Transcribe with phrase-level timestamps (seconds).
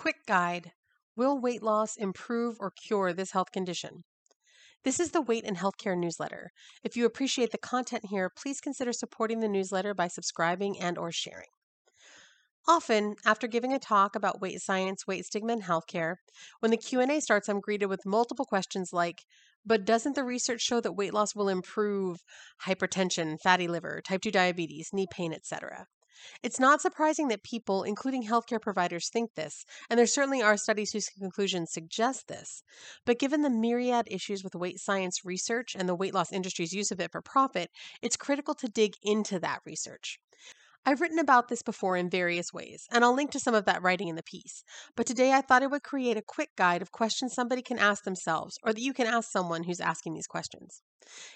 [0.00, 0.72] Quick Guide
[1.14, 4.04] Will weight loss improve or cure this health condition?
[4.82, 6.52] This is the Weight and Healthcare newsletter.
[6.82, 11.12] If you appreciate the content here, please consider supporting the newsletter by subscribing and or
[11.12, 11.50] sharing.
[12.66, 16.14] Often, after giving a talk about weight science, weight stigma, and healthcare,
[16.60, 19.20] when the Q&A starts, I'm greeted with multiple questions like,
[19.66, 22.20] but doesn't the research show that weight loss will improve
[22.66, 25.84] hypertension, fatty liver, type 2 diabetes, knee pain, etc.?
[26.42, 30.92] It's not surprising that people, including healthcare providers, think this, and there certainly are studies
[30.92, 32.62] whose conclusions suggest this.
[33.04, 36.90] But given the myriad issues with weight science research and the weight loss industry's use
[36.90, 37.70] of it for profit,
[38.02, 40.18] it's critical to dig into that research.
[40.86, 43.82] I've written about this before in various ways, and I'll link to some of that
[43.82, 44.64] writing in the piece.
[44.96, 48.04] But today I thought I would create a quick guide of questions somebody can ask
[48.04, 50.82] themselves, or that you can ask someone who's asking these questions.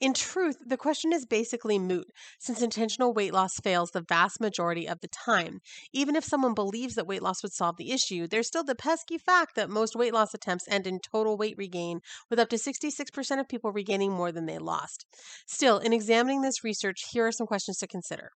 [0.00, 2.06] In truth, the question is basically moot,
[2.38, 5.60] since intentional weight loss fails the vast majority of the time.
[5.92, 9.18] Even if someone believes that weight loss would solve the issue, there's still the pesky
[9.18, 13.40] fact that most weight loss attempts end in total weight regain, with up to 66%
[13.40, 15.04] of people regaining more than they lost.
[15.46, 18.30] Still, in examining this research, here are some questions to consider.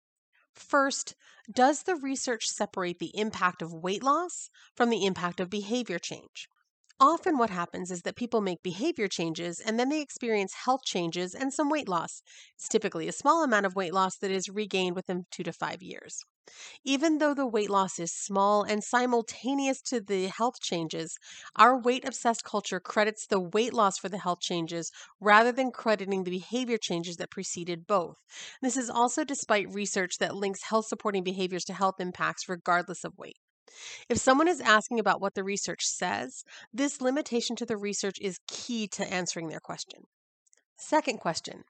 [0.54, 1.16] First,
[1.50, 6.48] does the research separate the impact of weight loss from the impact of behavior change?
[7.00, 11.34] Often, what happens is that people make behavior changes and then they experience health changes
[11.34, 12.22] and some weight loss.
[12.54, 15.82] It's typically a small amount of weight loss that is regained within two to five
[15.82, 16.22] years.
[16.84, 21.16] Even though the weight loss is small and simultaneous to the health changes,
[21.56, 26.24] our weight obsessed culture credits the weight loss for the health changes rather than crediting
[26.24, 28.18] the behavior changes that preceded both.
[28.60, 33.16] This is also despite research that links health supporting behaviors to health impacts regardless of
[33.16, 33.38] weight.
[34.08, 38.38] If someone is asking about what the research says, this limitation to the research is
[38.48, 40.02] key to answering their question.
[40.80, 41.64] Second question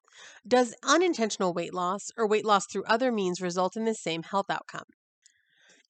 [0.46, 4.48] Does unintentional weight loss or weight loss through other means result in the same health
[4.48, 4.84] outcome?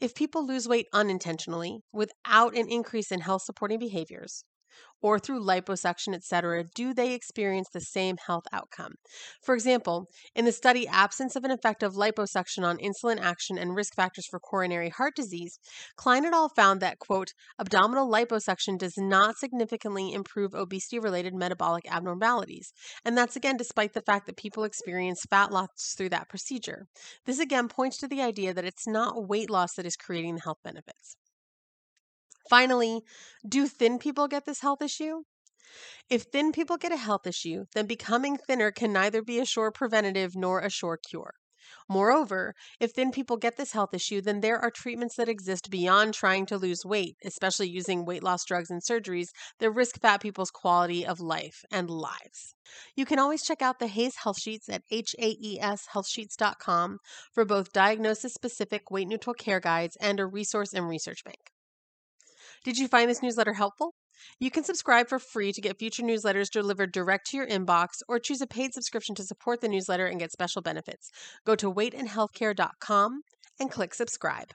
[0.01, 4.45] If people lose weight unintentionally without an increase in health supporting behaviors,
[5.03, 8.95] or through liposuction, etc., do they experience the same health outcome?
[9.43, 13.75] For example, in the study Absence of an Effect of Liposuction on Insulin Action and
[13.75, 15.59] Risk Factors for Coronary Heart Disease,
[15.97, 16.51] Klein et al.
[16.51, 22.73] found that, quote, abdominal liposuction does not significantly improve obesity related metabolic abnormalities.
[23.05, 26.87] And that's again despite the fact that people experience fat loss through that procedure.
[27.27, 30.43] This again points to the idea that it's not weight loss that is creating the
[30.43, 31.17] health benefits.
[32.51, 33.03] Finally,
[33.49, 35.23] do thin people get this health issue?
[36.11, 39.71] If thin people get a health issue, then becoming thinner can neither be a sure
[39.71, 41.35] preventative nor a sure cure.
[41.89, 46.13] Moreover, if thin people get this health issue, then there are treatments that exist beyond
[46.13, 49.29] trying to lose weight, especially using weight loss drugs and surgeries
[49.61, 52.57] that risk fat people's quality of life and lives.
[52.97, 56.99] You can always check out the HAES Health Sheets at haeshealthsheets.com
[57.33, 61.53] for both diagnosis specific weight neutral care guides and a resource and research bank.
[62.63, 63.95] Did you find this newsletter helpful?
[64.39, 68.19] You can subscribe for free to get future newsletters delivered direct to your inbox or
[68.19, 71.11] choose a paid subscription to support the newsletter and get special benefits.
[71.47, 73.23] Go to weightandhealthcare.com
[73.59, 74.53] and click subscribe.